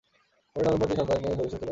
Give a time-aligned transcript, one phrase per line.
[0.53, 1.69] পরের নভেম্বর, তিনি তার সন্তানদের নিয়ে ফিলিস্তিনে চলে আসেন।